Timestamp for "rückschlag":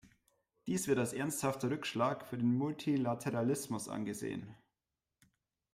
1.69-2.25